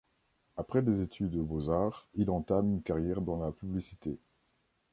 Après 0.57 0.81
des 0.81 1.01
études 1.03 1.35
aux 1.35 1.43
Beaux-Arts, 1.43 2.07
il 2.15 2.31
entame 2.31 2.71
une 2.71 2.81
carrière 2.81 3.21
dans 3.21 3.37
la 3.37 3.51
publicité. 3.51 4.17